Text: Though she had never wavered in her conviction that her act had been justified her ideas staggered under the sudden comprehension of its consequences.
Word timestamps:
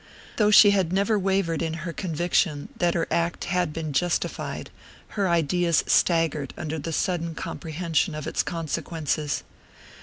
Though 0.37 0.49
she 0.49 0.71
had 0.71 0.91
never 0.91 1.19
wavered 1.19 1.61
in 1.61 1.75
her 1.85 1.93
conviction 1.93 2.69
that 2.77 2.95
her 2.95 3.05
act 3.11 3.43
had 3.45 3.71
been 3.71 3.93
justified 3.93 4.71
her 5.09 5.29
ideas 5.29 5.83
staggered 5.85 6.55
under 6.57 6.79
the 6.79 6.91
sudden 6.91 7.35
comprehension 7.35 8.15
of 8.15 8.25
its 8.25 8.41
consequences. 8.41 9.43